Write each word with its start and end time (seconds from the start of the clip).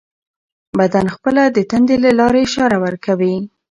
بدن 0.79 1.05
خپله 1.15 1.43
د 1.55 1.57
تندې 1.71 1.95
له 2.03 2.11
لارې 2.19 2.41
اشاره 2.47 2.77
ورکوي. 2.85 3.35